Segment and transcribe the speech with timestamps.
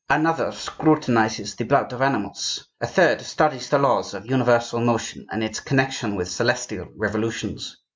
[0.09, 2.67] Another scrutinizes the blood of animals.
[2.81, 7.77] A third studies the laws of universal motion and its connection with celestial revolutions.